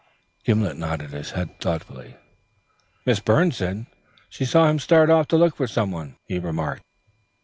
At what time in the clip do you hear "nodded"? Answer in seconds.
0.77-1.11